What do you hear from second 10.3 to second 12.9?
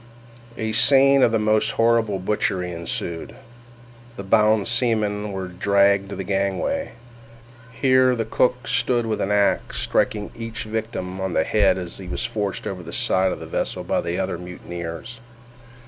each victim on the head as he was forced over